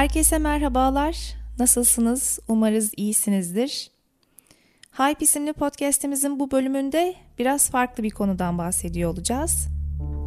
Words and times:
Herkese 0.00 0.38
merhabalar. 0.38 1.16
Nasılsınız? 1.58 2.38
Umarız 2.48 2.92
iyisinizdir. 2.96 3.90
Hype 4.92 5.24
isimli 5.24 5.52
podcast'imizin 5.52 6.40
bu 6.40 6.50
bölümünde 6.50 7.14
biraz 7.38 7.70
farklı 7.70 8.02
bir 8.02 8.10
konudan 8.10 8.58
bahsediyor 8.58 9.10
olacağız. 9.10 9.68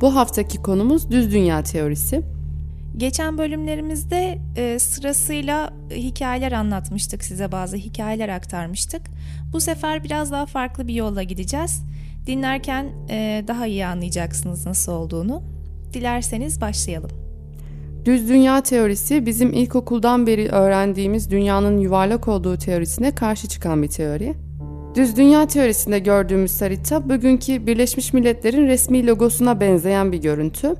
Bu 0.01 0.15
haftaki 0.15 0.57
konumuz 0.57 1.11
düz 1.11 1.33
dünya 1.33 1.64
teorisi. 1.64 2.21
Geçen 2.97 3.38
bölümlerimizde 3.38 4.38
e, 4.55 4.79
sırasıyla 4.79 5.74
hikayeler 5.92 6.51
anlatmıştık 6.51 7.24
size 7.24 7.51
bazı 7.51 7.78
hikayeler 7.78 8.29
aktarmıştık. 8.29 9.01
Bu 9.54 9.61
sefer 9.61 10.04
biraz 10.04 10.32
daha 10.32 10.46
farklı 10.46 10.87
bir 10.87 10.93
yolla 10.93 11.24
gideceğiz. 11.24 11.83
Dinlerken 12.28 12.92
e, 13.10 13.43
daha 13.47 13.68
iyi 13.68 13.86
anlayacaksınız 13.86 14.65
nasıl 14.65 14.92
olduğunu. 14.92 15.43
Dilerseniz 15.93 16.61
başlayalım. 16.61 17.22
Düz 18.06 18.30
dünya 18.30 18.62
teorisi 18.62 19.25
bizim 19.25 19.54
ilkokuldan 19.54 20.28
beri 20.28 20.50
öğrendiğimiz 20.50 21.32
dünyanın 21.32 21.80
yuvarlak 21.80 22.28
olduğu 22.28 22.57
teorisine 22.57 23.16
karşı 23.16 23.48
çıkan 23.48 23.84
bir 23.84 23.88
teori. 23.88 24.34
Düz 24.96 25.18
dünya 25.18 25.48
teorisinde 25.48 26.00
gördüğümüz 26.00 26.62
harita 26.62 27.10
bugünkü 27.10 27.68
Birleşmiş 27.68 28.14
Milletler'in 28.14 28.68
resmi 28.68 29.07
logosuna 29.07 29.60
benzeyen 29.60 30.12
bir 30.12 30.18
görüntü. 30.18 30.76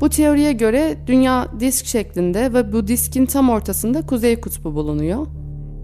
Bu 0.00 0.08
teoriye 0.08 0.52
göre 0.52 0.96
dünya 1.06 1.48
disk 1.60 1.86
şeklinde 1.86 2.54
ve 2.54 2.72
bu 2.72 2.86
diskin 2.86 3.26
tam 3.26 3.50
ortasında 3.50 4.06
kuzey 4.06 4.40
kutbu 4.40 4.74
bulunuyor. 4.74 5.26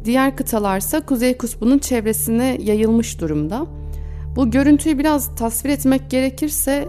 Diğer 0.05 0.37
kıtalarsa 0.37 1.01
kuzey 1.01 1.37
kutbunun 1.37 1.79
çevresine 1.79 2.59
yayılmış 2.61 3.21
durumda. 3.21 3.67
Bu 4.37 4.51
görüntüyü 4.51 4.99
biraz 4.99 5.37
tasvir 5.37 5.71
etmek 5.71 6.11
gerekirse 6.11 6.89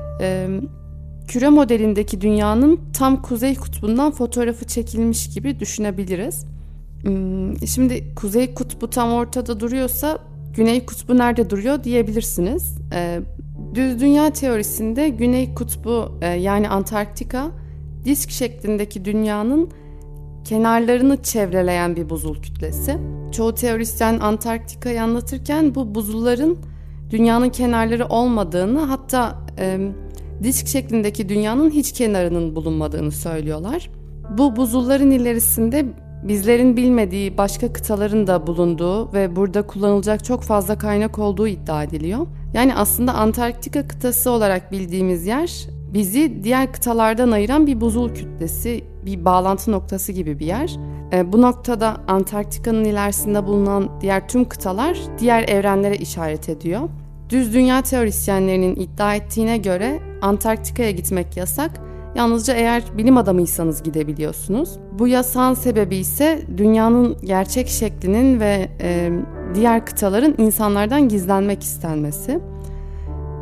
küre 1.27 1.49
modelindeki 1.49 2.21
dünyanın 2.21 2.79
tam 2.93 3.21
kuzey 3.21 3.55
kutbundan 3.55 4.11
fotoğrafı 4.11 4.65
çekilmiş 4.65 5.33
gibi 5.33 5.59
düşünebiliriz. 5.59 6.45
Hmm, 7.01 7.67
şimdi 7.67 8.15
kuzey 8.15 8.53
kutbu 8.53 8.89
tam 8.89 9.13
ortada 9.13 9.59
duruyorsa 9.59 10.19
güney 10.55 10.85
kutbu 10.85 11.17
nerede 11.17 11.49
duruyor 11.49 11.83
diyebilirsiniz. 11.83 12.77
E, 12.93 13.19
düz 13.73 13.99
dünya 13.99 14.29
teorisinde 14.29 15.09
güney 15.09 15.53
kutbu 15.55 16.11
e, 16.21 16.27
yani 16.27 16.69
Antarktika 16.69 17.51
disk 18.05 18.31
şeklindeki 18.31 19.05
dünyanın 19.05 19.69
kenarlarını 20.43 21.23
çevreleyen 21.23 21.95
bir 21.95 22.09
buzul 22.09 22.41
kütlesi. 22.41 22.97
Çoğu 23.31 23.55
teorisyen 23.55 24.19
Antarktika'yı 24.19 25.03
anlatırken 25.03 25.75
bu 25.75 25.95
buzulların 25.95 26.57
dünyanın 27.09 27.49
kenarları 27.49 28.05
olmadığını 28.05 28.79
hatta 28.79 29.35
e, 29.59 29.91
disk 30.43 30.67
şeklindeki 30.67 31.29
dünyanın 31.29 31.69
hiç 31.69 31.91
kenarının 31.91 32.55
bulunmadığını 32.55 33.11
söylüyorlar. 33.11 33.89
Bu 34.37 34.55
buzulların 34.55 35.11
ilerisinde 35.11 35.85
bizlerin 36.23 36.77
bilmediği 36.77 37.37
başka 37.37 37.73
kıtaların 37.73 38.27
da 38.27 38.47
bulunduğu 38.47 39.13
ve 39.13 39.35
burada 39.35 39.67
kullanılacak 39.67 40.25
çok 40.25 40.43
fazla 40.43 40.77
kaynak 40.77 41.19
olduğu 41.19 41.47
iddia 41.47 41.83
ediliyor. 41.83 42.27
Yani 42.53 42.75
aslında 42.75 43.13
Antarktika 43.13 43.87
kıtası 43.87 44.31
olarak 44.31 44.71
bildiğimiz 44.71 45.25
yer 45.25 45.67
bizi 45.93 46.43
diğer 46.43 46.73
kıtalardan 46.73 47.31
ayıran 47.31 47.67
bir 47.67 47.81
buzul 47.81 48.09
kütlesi, 48.09 48.83
bir 49.05 49.25
bağlantı 49.25 49.71
noktası 49.71 50.11
gibi 50.11 50.39
bir 50.39 50.45
yer. 50.45 50.75
E, 51.13 51.33
bu 51.33 51.41
noktada 51.41 51.97
Antarktika'nın 52.07 52.83
ilerisinde 52.83 53.45
bulunan 53.45 53.89
diğer 54.01 54.27
tüm 54.27 54.49
kıtalar 54.49 54.97
diğer 55.19 55.49
evrenlere 55.49 55.97
işaret 55.97 56.49
ediyor. 56.49 56.81
Düz 57.29 57.53
dünya 57.53 57.81
teorisyenlerinin 57.81 58.75
iddia 58.75 59.15
ettiğine 59.15 59.57
göre 59.57 59.99
Antarktika'ya 60.21 60.91
gitmek 60.91 61.37
yasak. 61.37 61.71
Yalnızca 62.15 62.53
eğer 62.53 62.83
bilim 62.97 63.17
adamıysanız 63.17 63.83
gidebiliyorsunuz. 63.83 64.69
Bu 64.99 65.07
yasağın 65.07 65.53
sebebi 65.53 65.95
ise 65.95 66.41
dünyanın 66.57 67.17
gerçek 67.23 67.67
şeklinin 67.67 68.39
ve 68.39 68.69
e, 68.81 69.11
diğer 69.55 69.85
kıtaların 69.85 70.35
insanlardan 70.37 71.09
gizlenmek 71.09 71.63
istenmesi. 71.63 72.39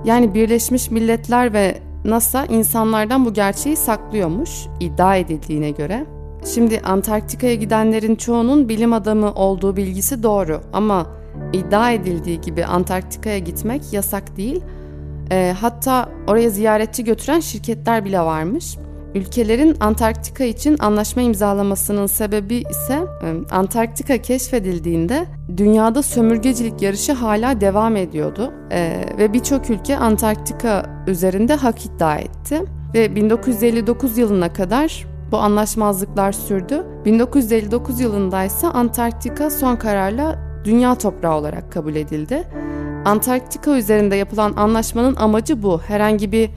Yani 0.06 0.34
Birleşmiş 0.34 0.92
Milletler 0.92 1.54
ve 1.54 1.78
NASA 2.06 2.46
insanlardan 2.46 3.26
bu 3.26 3.34
gerçeği 3.34 3.76
saklıyormuş 3.76 4.50
iddia 4.80 5.16
edildiğine 5.16 5.72
göre. 5.72 6.06
Şimdi 6.54 6.80
Antarktika'ya 6.80 7.56
gidenlerin 7.56 8.16
çoğunun 8.16 8.70
bilim 8.70 8.94
adamı 8.94 9.34
olduğu 9.34 9.76
bilgisi 9.76 10.24
doğru 10.24 10.62
ama 10.74 11.08
iddia 11.54 11.92
edildiği 11.92 12.42
gibi 12.42 12.66
Antarktika'ya 12.66 13.38
gitmek 13.38 13.94
yasak 13.94 14.38
değil. 14.38 14.62
E, 15.32 15.56
hatta 15.62 16.10
oraya 16.28 16.50
ziyaretçi 16.50 17.04
götüren 17.04 17.40
şirketler 17.40 18.06
bile 18.06 18.20
varmış. 18.20 18.78
Ülkelerin 19.16 19.78
Antarktika 19.80 20.44
için 20.44 20.78
anlaşma 20.80 21.22
imzalamasının 21.22 22.08
sebebi 22.08 22.56
ise 22.56 22.94
e, 22.94 23.56
Antarktika 23.56 24.18
keşfedildiğinde 24.18 25.26
dünyada 25.58 26.04
sömürgecilik 26.04 26.82
yarışı 26.82 27.14
hala 27.14 27.62
devam 27.62 27.96
ediyordu 27.96 28.54
e, 28.72 29.06
ve 29.18 29.34
birçok 29.34 29.70
ülke 29.70 29.98
Antarktika 29.98 31.04
üzerinde 31.08 31.56
hak 31.56 31.86
iddia 31.86 32.18
etti 32.18 32.62
ve 32.94 33.16
1959 33.16 34.18
yılına 34.18 34.54
kadar 34.54 35.06
bu 35.32 35.38
anlaşmazlıklar 35.38 36.32
sürdü. 36.32 36.84
1959 37.06 38.00
yılında 38.00 38.44
ise 38.44 38.68
Antarktika 38.68 39.50
son 39.50 39.76
kararla 39.76 40.53
dünya 40.66 40.96
toprağı 40.96 41.38
olarak 41.38 41.72
kabul 41.72 41.96
edildi. 41.96 42.48
Antarktika 43.06 43.78
üzerinde 43.78 44.16
yapılan 44.16 44.54
anlaşmanın 44.58 45.16
amacı 45.16 45.64
bu. 45.64 45.82
Herhangi 45.82 46.32
bir 46.32 46.50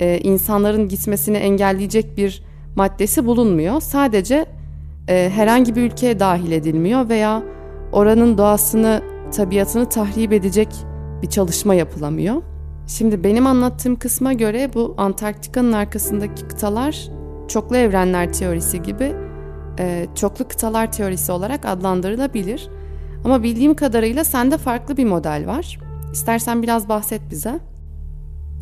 e, 0.00 0.18
insanların 0.18 0.88
gitmesini 0.88 1.36
engelleyecek 1.36 2.16
bir 2.16 2.42
maddesi 2.76 3.26
bulunmuyor. 3.26 3.80
Sadece 3.80 4.46
e, 5.08 5.30
herhangi 5.34 5.76
bir 5.76 5.82
ülkeye 5.82 6.20
dahil 6.20 6.52
edilmiyor 6.52 7.08
veya 7.08 7.42
oranın 7.92 8.38
doğasını, 8.38 9.02
tabiatını 9.36 9.88
tahrip 9.88 10.32
edecek 10.32 10.68
bir 11.22 11.30
çalışma 11.30 11.74
yapılamıyor. 11.74 12.42
Şimdi 12.86 13.24
benim 13.24 13.46
anlattığım 13.46 13.96
kısma 13.96 14.32
göre 14.32 14.70
bu 14.74 14.94
Antarktika'nın 14.98 15.72
arkasındaki 15.72 16.48
kıtalar 16.48 17.08
çoklu 17.48 17.76
evrenler 17.76 18.32
teorisi 18.32 18.82
gibi 18.82 19.14
e, 19.78 20.06
çoklu 20.14 20.48
kıtalar 20.48 20.92
teorisi 20.92 21.32
olarak 21.32 21.66
adlandırılabilir. 21.66 22.68
Ama 23.24 23.42
bildiğim 23.42 23.74
kadarıyla 23.74 24.24
sende 24.24 24.58
farklı 24.58 24.96
bir 24.96 25.04
model 25.04 25.46
var. 25.46 25.78
İstersen 26.12 26.62
biraz 26.62 26.88
bahset 26.88 27.30
bize. 27.30 27.60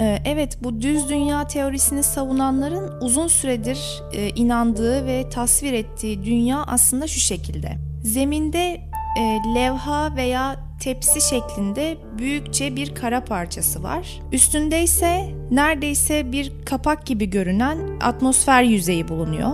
Ee, 0.00 0.18
evet, 0.24 0.58
bu 0.62 0.80
düz 0.80 1.08
dünya 1.08 1.46
teorisini 1.46 2.02
savunanların 2.02 3.00
uzun 3.00 3.26
süredir 3.26 4.02
e, 4.12 4.28
inandığı 4.28 5.06
ve 5.06 5.30
tasvir 5.30 5.72
ettiği 5.72 6.24
dünya 6.24 6.64
aslında 6.66 7.06
şu 7.06 7.20
şekilde. 7.20 7.72
Zeminde 8.02 8.80
e, 9.18 9.20
levha 9.54 10.16
veya 10.16 10.56
tepsi 10.80 11.20
şeklinde 11.20 11.96
büyükçe 12.18 12.76
bir 12.76 12.94
kara 12.94 13.24
parçası 13.24 13.82
var. 13.82 14.20
Üstünde 14.32 14.82
ise 14.82 15.34
neredeyse 15.50 16.32
bir 16.32 16.52
kapak 16.66 17.06
gibi 17.06 17.30
görünen 17.30 17.78
atmosfer 18.00 18.62
yüzeyi 18.62 19.08
bulunuyor. 19.08 19.50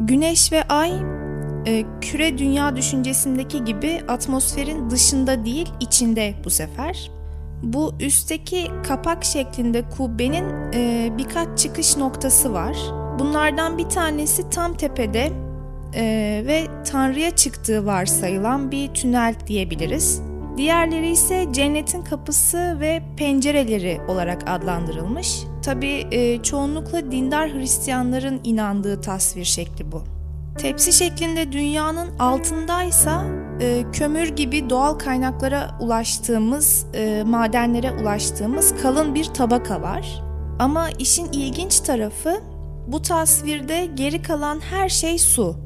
Güneş 0.00 0.52
ve 0.52 0.62
ay 0.62 0.92
e, 1.66 1.84
küre 2.00 2.38
dünya 2.38 2.76
düşüncesindeki 2.76 3.64
gibi 3.64 4.00
atmosferin 4.08 4.90
dışında 4.90 5.44
değil 5.44 5.68
içinde 5.80 6.34
bu 6.44 6.50
sefer. 6.50 7.10
Bu 7.62 7.94
üstteki 8.00 8.70
kapak 8.88 9.24
şeklinde 9.24 9.82
kubbenin 9.96 10.72
e, 10.74 11.10
birkaç 11.18 11.58
çıkış 11.58 11.96
noktası 11.96 12.52
var. 12.52 12.76
Bunlardan 13.18 13.78
bir 13.78 13.88
tanesi 13.88 14.50
tam 14.50 14.74
tepede 14.74 15.32
e, 15.94 16.42
ve 16.46 16.66
Tanrı'ya 16.84 17.30
çıktığı 17.30 17.86
varsayılan 17.86 18.70
bir 18.70 18.88
tünel 18.88 19.34
diyebiliriz. 19.46 20.22
Diğerleri 20.56 21.10
ise 21.10 21.46
cennetin 21.52 22.02
kapısı 22.02 22.80
ve 22.80 23.02
pencereleri 23.16 24.00
olarak 24.08 24.50
adlandırılmış. 24.50 25.42
Tabi 25.64 26.06
e, 26.10 26.42
çoğunlukla 26.42 27.12
dindar 27.12 27.52
Hristiyanların 27.52 28.40
inandığı 28.44 29.00
tasvir 29.00 29.44
şekli 29.44 29.92
bu. 29.92 30.21
Tepsi 30.58 30.92
şeklinde 30.92 31.52
dünyanın 31.52 32.18
altındaysa 32.18 33.24
e, 33.60 33.84
kömür 33.92 34.28
gibi 34.28 34.70
doğal 34.70 34.94
kaynaklara 34.94 35.70
ulaştığımız, 35.80 36.86
e, 36.94 37.22
madenlere 37.26 37.92
ulaştığımız 37.92 38.74
kalın 38.82 39.14
bir 39.14 39.24
tabaka 39.24 39.82
var. 39.82 40.22
Ama 40.58 40.90
işin 40.90 41.32
ilginç 41.32 41.80
tarafı 41.80 42.40
bu 42.86 43.02
tasvirde 43.02 43.88
geri 43.94 44.22
kalan 44.22 44.60
her 44.60 44.88
şey 44.88 45.18
su. 45.18 45.56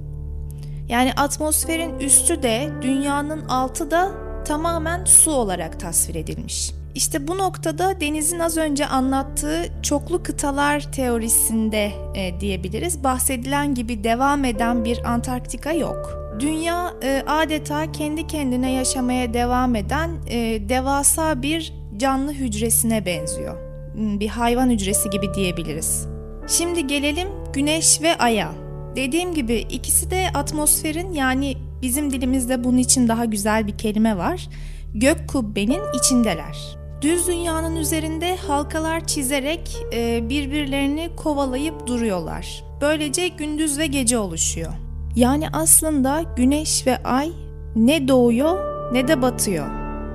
Yani 0.88 1.12
atmosferin 1.12 1.98
üstü 1.98 2.42
de 2.42 2.70
dünyanın 2.82 3.48
altı 3.48 3.90
da 3.90 4.10
tamamen 4.44 5.04
su 5.04 5.30
olarak 5.30 5.80
tasvir 5.80 6.14
edilmiş. 6.14 6.72
İşte 6.96 7.28
bu 7.28 7.38
noktada 7.38 8.00
Deniz'in 8.00 8.38
az 8.38 8.56
önce 8.56 8.86
anlattığı 8.86 9.62
çoklu 9.82 10.22
kıtalar 10.22 10.92
teorisinde 10.92 11.92
e, 12.14 12.40
diyebiliriz. 12.40 13.04
Bahsedilen 13.04 13.74
gibi 13.74 14.04
devam 14.04 14.44
eden 14.44 14.84
bir 14.84 15.10
Antarktika 15.10 15.72
yok. 15.72 16.18
Dünya 16.40 16.94
e, 17.02 17.22
adeta 17.26 17.92
kendi 17.92 18.26
kendine 18.26 18.72
yaşamaya 18.72 19.34
devam 19.34 19.74
eden 19.74 20.10
e, 20.28 20.68
devasa 20.68 21.42
bir 21.42 21.72
canlı 21.96 22.32
hücresine 22.32 23.06
benziyor. 23.06 23.56
Hmm, 23.94 24.20
bir 24.20 24.28
hayvan 24.28 24.70
hücresi 24.70 25.10
gibi 25.10 25.34
diyebiliriz. 25.34 26.06
Şimdi 26.48 26.86
gelelim 26.86 27.28
Güneş 27.52 28.02
ve 28.02 28.18
Ay'a. 28.18 28.52
Dediğim 28.96 29.34
gibi 29.34 29.54
ikisi 29.54 30.10
de 30.10 30.26
atmosferin 30.34 31.12
yani 31.12 31.56
bizim 31.82 32.12
dilimizde 32.12 32.64
bunun 32.64 32.78
için 32.78 33.08
daha 33.08 33.24
güzel 33.24 33.66
bir 33.66 33.78
kelime 33.78 34.16
var. 34.16 34.48
Gök 34.94 35.28
kubbenin 35.28 35.82
içindeler. 35.94 36.85
Düz 37.06 37.28
dünyanın 37.28 37.76
üzerinde 37.76 38.36
halkalar 38.36 39.06
çizerek 39.06 39.76
e, 39.92 40.28
birbirlerini 40.28 41.10
kovalayıp 41.16 41.86
duruyorlar. 41.86 42.64
Böylece 42.80 43.28
gündüz 43.28 43.78
ve 43.78 43.86
gece 43.86 44.18
oluşuyor. 44.18 44.72
Yani 45.16 45.48
aslında 45.52 46.22
güneş 46.36 46.86
ve 46.86 47.02
ay 47.02 47.32
ne 47.76 48.08
doğuyor 48.08 48.58
ne 48.92 49.08
de 49.08 49.22
batıyor. 49.22 49.66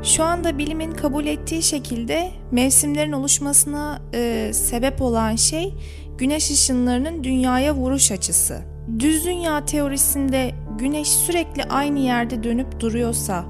Şu 0.03 0.23
anda 0.23 0.57
bilimin 0.57 0.91
kabul 0.91 1.25
ettiği 1.25 1.61
şekilde 1.61 2.31
mevsimlerin 2.51 3.11
oluşmasına 3.11 4.01
e, 4.13 4.51
sebep 4.53 5.01
olan 5.01 5.35
şey 5.35 5.73
güneş 6.17 6.51
ışınlarının 6.51 7.23
dünyaya 7.23 7.75
vuruş 7.75 8.11
açısı. 8.11 8.61
Düz 8.99 9.25
dünya 9.25 9.65
teorisinde 9.65 10.51
güneş 10.79 11.07
sürekli 11.07 11.63
aynı 11.63 11.99
yerde 11.99 12.43
dönüp 12.43 12.79
duruyorsa 12.79 13.45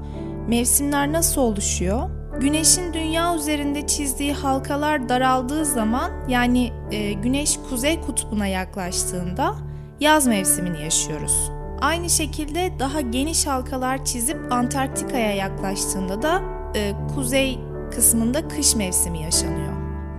mevsimler 0.48 1.12
nasıl 1.12 1.40
oluşuyor? 1.40 2.21
Güneşin 2.40 2.92
dünya 2.92 3.36
üzerinde 3.36 3.86
çizdiği 3.86 4.32
halkalar 4.32 5.08
daraldığı 5.08 5.64
zaman 5.64 6.10
yani 6.28 6.72
e, 6.90 7.12
güneş 7.12 7.58
kuzey 7.70 8.00
kutbuna 8.00 8.46
yaklaştığında 8.46 9.54
yaz 10.00 10.26
mevsimini 10.26 10.82
yaşıyoruz. 10.82 11.50
Aynı 11.80 12.10
şekilde 12.10 12.72
daha 12.78 13.00
geniş 13.00 13.46
halkalar 13.46 14.04
çizip 14.04 14.52
Antarktika'ya 14.52 15.34
yaklaştığında 15.34 16.22
da 16.22 16.42
e, 16.74 16.92
kuzey 17.14 17.58
kısmında 17.90 18.48
kış 18.48 18.76
mevsimi 18.76 19.22
yaşanıyor. 19.22 19.72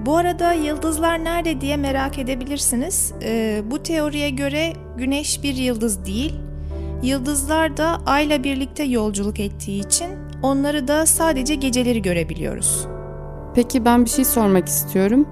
Bu 0.06 0.18
arada 0.18 0.54
yıldızlar 0.54 1.24
nerede 1.24 1.62
diye 1.62 1.78
merak 1.78 2.20
edebilirsiniz. 2.20 3.14
E, 3.24 3.62
bu 3.72 3.84
teoriye 3.84 4.30
göre 4.30 4.74
Güneş 4.98 5.44
bir 5.44 5.56
yıldız 5.56 6.06
değil. 6.06 6.34
Yıldızlar 7.04 7.78
da 7.78 8.02
Ay'la 8.06 8.44
birlikte 8.44 8.84
yolculuk 8.84 9.40
ettiği 9.40 9.86
için 9.86 10.23
onları 10.44 10.88
da 10.88 11.06
sadece 11.06 11.56
geceleri 11.56 12.02
görebiliyoruz. 12.02 12.88
Peki 13.56 13.86
ben 13.86 14.06
bir 14.06 14.10
şey 14.10 14.26
sormak 14.26 14.68
istiyorum. 14.68 15.28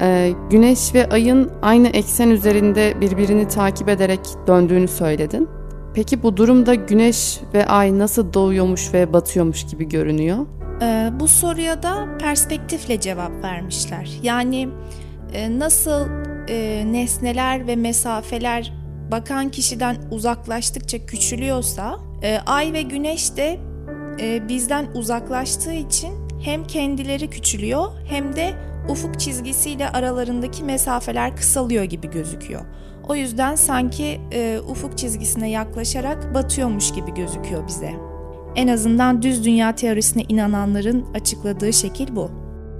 Ee, 0.00 0.32
güneş 0.50 0.94
ve 0.94 1.08
ayın 1.08 1.50
aynı 1.62 1.88
eksen 1.88 2.30
üzerinde 2.30 3.00
birbirini 3.00 3.48
takip 3.48 3.88
ederek 3.88 4.20
döndüğünü 4.46 4.88
söyledin. 4.88 5.48
Peki 5.94 6.22
bu 6.22 6.36
durumda 6.36 6.74
güneş 6.74 7.40
ve 7.54 7.66
ay 7.66 7.98
nasıl 7.98 8.32
doğuyormuş 8.32 8.94
ve 8.94 9.12
batıyormuş 9.12 9.66
gibi 9.66 9.88
görünüyor? 9.88 10.46
Ee, 10.82 11.10
bu 11.20 11.28
soruya 11.28 11.82
da 11.82 12.18
perspektifle 12.18 13.00
cevap 13.00 13.44
vermişler. 13.44 14.10
Yani 14.22 14.68
e, 15.32 15.58
nasıl 15.58 16.06
e, 16.48 16.84
nesneler 16.92 17.66
ve 17.66 17.76
mesafeler 17.76 18.72
bakan 19.10 19.48
kişiden 19.48 19.96
uzaklaştıkça 20.10 21.06
küçülüyorsa, 21.06 21.98
e, 22.22 22.38
ay 22.46 22.72
ve 22.72 22.82
güneş 22.82 23.36
de 23.36 23.58
e, 24.20 24.48
bizden 24.48 24.86
uzaklaştığı 24.94 25.72
için 25.72 26.10
hem 26.40 26.64
kendileri 26.64 27.30
küçülüyor 27.30 27.86
hem 28.08 28.36
de 28.36 28.54
ufuk 28.88 29.20
çizgisiyle 29.20 29.88
aralarındaki 29.88 30.64
mesafeler 30.64 31.36
kısalıyor 31.36 31.84
gibi 31.84 32.10
gözüküyor. 32.10 32.60
O 33.08 33.14
yüzden 33.14 33.54
sanki 33.54 34.20
e, 34.32 34.60
ufuk 34.68 34.98
çizgisine 34.98 35.50
yaklaşarak 35.50 36.34
batıyormuş 36.34 36.92
gibi 36.92 37.14
gözüküyor 37.14 37.66
bize. 37.68 37.94
En 38.56 38.68
azından 38.68 39.22
düz 39.22 39.44
dünya 39.44 39.74
teorisine 39.74 40.22
inananların 40.28 41.06
açıkladığı 41.14 41.72
şekil 41.72 42.16
bu. 42.16 42.30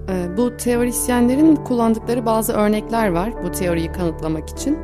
E, 0.08 0.36
bu 0.36 0.56
teorisyenlerin 0.56 1.56
kullandıkları 1.56 2.26
bazı 2.26 2.52
örnekler 2.52 3.08
var 3.08 3.32
bu 3.44 3.52
teoriyi 3.52 3.92
kanıtlamak 3.92 4.48
için. 4.48 4.78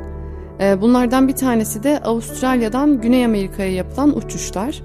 E, 0.60 0.81
bunlardan 0.81 1.28
bir 1.28 1.37
tanesi 1.37 1.82
de 1.82 1.98
Avustralya'dan 1.98 3.00
Güney 3.00 3.25
Amerika'ya 3.25 3.72
yapılan 3.72 4.16
uçuşlar. 4.16 4.82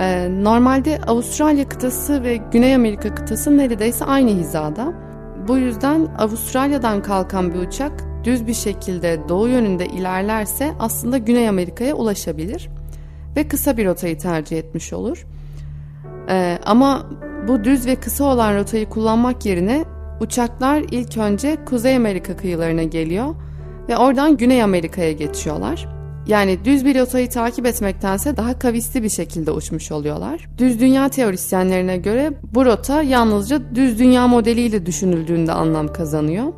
E, 0.00 0.28
normalde 0.44 1.00
Avustralya 1.06 1.68
kıtası 1.68 2.22
ve 2.22 2.36
Güney 2.36 2.74
Amerika 2.74 3.14
kıtası 3.14 3.58
neredeyse 3.58 4.04
aynı 4.04 4.30
hizada. 4.30 4.92
Bu 5.48 5.58
yüzden 5.58 6.08
Avustralya'dan 6.18 7.02
kalkan 7.02 7.54
bir 7.54 7.58
uçak 7.58 7.92
düz 8.24 8.46
bir 8.46 8.54
şekilde 8.54 9.20
doğu 9.28 9.48
yönünde 9.48 9.86
ilerlerse 9.86 10.72
aslında 10.78 11.18
Güney 11.18 11.48
Amerika'ya 11.48 11.94
ulaşabilir 11.94 12.68
ve 13.36 13.48
kısa 13.48 13.76
bir 13.76 13.86
rotayı 13.86 14.18
tercih 14.18 14.58
etmiş 14.58 14.92
olur. 14.92 15.26
Ee, 16.28 16.58
ama 16.66 17.06
bu 17.48 17.64
düz 17.64 17.86
ve 17.86 17.96
kısa 17.96 18.24
olan 18.24 18.56
rotayı 18.56 18.88
kullanmak 18.88 19.46
yerine 19.46 19.84
uçaklar 20.20 20.84
ilk 20.90 21.16
önce 21.16 21.56
Kuzey 21.64 21.96
Amerika 21.96 22.36
kıyılarına 22.36 22.82
geliyor 22.82 23.34
ve 23.88 23.96
oradan 23.96 24.36
Güney 24.36 24.62
Amerika'ya 24.62 25.12
geçiyorlar. 25.12 25.99
Yani 26.30 26.64
düz 26.64 26.84
bir 26.84 26.98
rotayı 26.98 27.30
takip 27.30 27.66
etmektense 27.66 28.36
daha 28.36 28.58
kavisli 28.58 29.02
bir 29.02 29.08
şekilde 29.08 29.50
uçmuş 29.50 29.92
oluyorlar. 29.92 30.48
Düz 30.58 30.80
dünya 30.80 31.08
teorisyenlerine 31.08 31.96
göre 31.96 32.32
bu 32.54 32.64
rota 32.64 33.02
yalnızca 33.02 33.74
düz 33.74 33.98
dünya 33.98 34.28
modeliyle 34.28 34.86
düşünüldüğünde 34.86 35.52
anlam 35.52 35.88
kazanıyor. 35.88 36.52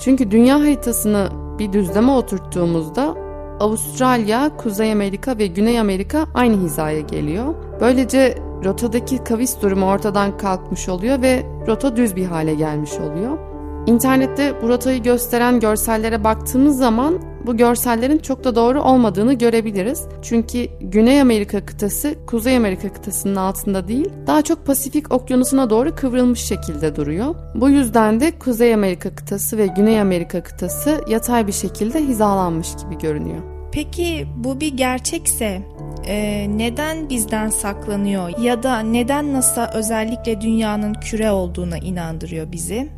Çünkü 0.00 0.30
dünya 0.30 0.60
haritasını 0.60 1.28
bir 1.58 1.72
düzleme 1.72 2.12
oturttuğumuzda 2.12 3.14
Avustralya, 3.60 4.56
Kuzey 4.56 4.92
Amerika 4.92 5.38
ve 5.38 5.46
Güney 5.46 5.80
Amerika 5.80 6.26
aynı 6.34 6.62
hizaya 6.62 7.00
geliyor. 7.00 7.54
Böylece 7.80 8.38
rotadaki 8.64 9.24
kavis 9.24 9.62
durumu 9.62 9.86
ortadan 9.86 10.36
kalkmış 10.38 10.88
oluyor 10.88 11.22
ve 11.22 11.46
rota 11.66 11.96
düz 11.96 12.16
bir 12.16 12.26
hale 12.26 12.54
gelmiş 12.54 12.92
oluyor. 12.92 13.38
İnternette 13.86 14.54
bu 14.62 14.68
rotayı 14.68 15.02
gösteren 15.02 15.60
görsellere 15.60 16.24
baktığımız 16.24 16.78
zaman 16.78 17.33
bu 17.46 17.56
görsellerin 17.56 18.18
çok 18.18 18.44
da 18.44 18.56
doğru 18.56 18.82
olmadığını 18.82 19.34
görebiliriz. 19.34 20.04
Çünkü 20.22 20.66
Güney 20.80 21.20
Amerika 21.20 21.66
kıtası 21.66 22.14
Kuzey 22.26 22.56
Amerika 22.56 22.92
kıtasının 22.92 23.36
altında 23.36 23.88
değil, 23.88 24.08
daha 24.26 24.42
çok 24.42 24.66
Pasifik 24.66 25.12
Okyanusu'na 25.12 25.70
doğru 25.70 25.94
kıvrılmış 25.94 26.40
şekilde 26.40 26.96
duruyor. 26.96 27.34
Bu 27.54 27.70
yüzden 27.70 28.20
de 28.20 28.38
Kuzey 28.38 28.74
Amerika 28.74 29.14
kıtası 29.14 29.58
ve 29.58 29.66
Güney 29.66 30.00
Amerika 30.00 30.42
kıtası 30.42 31.00
yatay 31.08 31.46
bir 31.46 31.52
şekilde 31.52 32.00
hizalanmış 32.00 32.68
gibi 32.76 32.98
görünüyor. 32.98 33.42
Peki 33.72 34.26
bu 34.36 34.60
bir 34.60 34.76
gerçekse 34.76 35.62
e, 36.06 36.46
neden 36.56 37.10
bizden 37.10 37.48
saklanıyor 37.48 38.38
ya 38.38 38.62
da 38.62 38.80
neden 38.80 39.32
NASA 39.32 39.70
özellikle 39.74 40.40
dünyanın 40.40 40.94
küre 40.94 41.30
olduğuna 41.30 41.78
inandırıyor 41.78 42.52
bizi? 42.52 42.88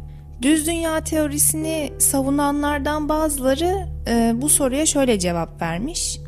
Düz 0.42 0.66
dünya 0.66 1.00
teorisini 1.00 1.92
savunanlardan 1.98 3.08
bazıları 3.08 3.88
e, 4.08 4.32
bu 4.34 4.48
soruya 4.48 4.86
şöyle 4.86 5.18
cevap 5.18 5.62
vermiş. 5.62 6.20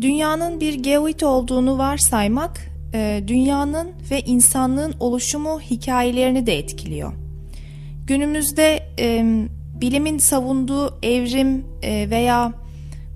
Dünyanın 0.00 0.60
bir 0.60 0.74
geoid 0.74 1.20
olduğunu 1.20 1.78
varsaymak, 1.78 2.60
e, 2.94 3.24
dünyanın 3.26 3.88
ve 4.10 4.20
insanlığın 4.20 4.94
oluşumu 5.00 5.60
hikayelerini 5.60 6.46
de 6.46 6.58
etkiliyor. 6.58 7.12
Günümüzde 8.06 8.82
e, 8.98 9.24
bilimin 9.80 10.18
savunduğu 10.18 10.98
evrim 11.02 11.66
e, 11.82 12.10
veya 12.10 12.52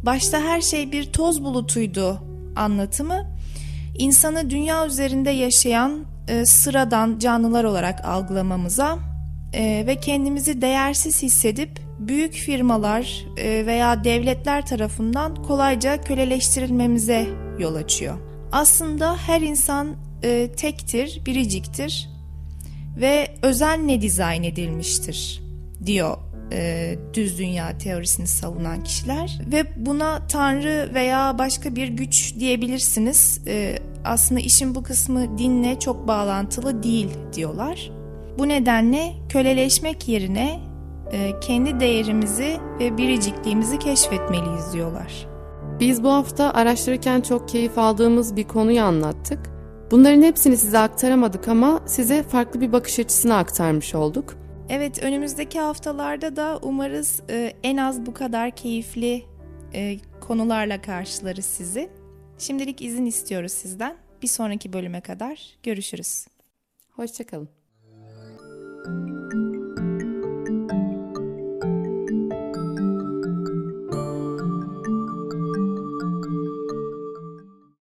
başta 0.03 0.41
her 0.41 0.61
şey 0.61 0.93
bir 0.93 1.05
toz 1.05 1.45
bulutuydu 1.45 2.19
anlatımı, 2.57 3.27
insanı 3.99 4.51
dünya 4.51 4.87
üzerinde 4.87 5.31
yaşayan 5.31 6.05
e, 6.29 6.47
sıradan 6.47 7.19
canlılar 7.19 7.65
olarak 7.65 8.05
algılamamıza 8.05 9.13
e, 9.55 9.87
ve 9.87 9.97
kendimizi 9.97 10.61
değersiz 10.61 11.23
hissedip 11.23 11.71
büyük 11.99 12.35
firmalar 12.35 13.25
e, 13.37 13.67
veya 13.67 14.05
devletler 14.05 14.67
tarafından 14.67 15.43
kolayca 15.43 16.01
köleleştirilmemize 16.01 17.27
yol 17.59 17.75
açıyor. 17.75 18.19
Aslında 18.53 19.17
her 19.17 19.41
insan 19.41 19.97
e, 20.23 20.53
tektir, 20.57 21.23
biriciktir 21.27 22.11
ve 22.97 23.29
özenle 23.43 24.01
dizayn 24.01 24.43
edilmiştir 24.43 25.43
diyor 25.87 26.17
e, 26.53 26.95
düz 27.15 27.39
dünya 27.39 27.79
teorisini 27.79 28.27
savunan 28.27 28.85
kişiler 28.85 29.39
ve 29.53 29.87
buna 29.87 30.27
tanrı 30.27 30.91
veya 30.95 31.39
başka 31.39 31.77
bir 31.77 31.89
güç 31.89 32.35
diyebilirsiniz. 32.39 33.41
E, 33.47 33.79
aslında 34.05 34.41
işin 34.41 34.75
bu 34.75 34.83
kısmı 34.83 35.39
dinle 35.39 35.79
çok 35.79 36.09
bağlantılı 36.09 36.83
değil 36.83 37.09
diyorlar. 37.33 37.91
Bu 38.38 38.49
nedenle 38.49 39.12
köleleşmek 39.29 40.09
yerine 40.09 40.61
e, 41.12 41.41
kendi 41.41 41.81
değerimizi 41.81 42.57
ve 42.81 42.97
biricikliğimizi 42.97 43.79
keşfetmeliyiz 43.79 44.73
diyorlar. 44.73 45.26
Biz 45.81 46.05
bu 46.05 46.12
hafta 46.12 46.53
araştırırken 46.53 47.21
çok 47.21 47.49
keyif 47.49 47.79
aldığımız 47.79 48.37
bir 48.37 48.45
konuyu 48.45 48.83
anlattık. 48.83 49.50
Bunların 49.91 50.23
hepsini 50.23 50.57
size 50.57 50.79
aktaramadık 50.79 51.49
ama 51.49 51.83
size 51.87 52.23
farklı 52.23 52.61
bir 52.61 52.73
bakış 52.73 52.99
açısını 52.99 53.37
aktarmış 53.37 53.95
olduk. 53.95 54.37
Evet, 54.69 55.03
önümüzdeki 55.03 55.61
haftalarda 55.61 56.37
da 56.37 56.59
umarız 56.62 57.23
e, 57.31 57.53
en 57.62 57.76
az 57.76 58.07
bu 58.07 58.14
kadar 58.14 58.50
keyifli 58.50 59.25
e, 59.75 59.97
konularla 60.21 60.83
karşılarız 60.83 61.45
sizi. 61.45 61.91
Şimdilik 62.38 62.83
izin 62.83 63.07
istiyoruz 63.07 63.53
sizden. 63.53 63.97
Bir 64.23 64.29
sonraki 64.29 64.73
bölüme 64.73 65.00
kadar 65.00 65.59
görüşürüz. 65.62 66.26
Hoşçakalın. 66.91 67.63
thank 68.85 69.35
you 69.35 69.44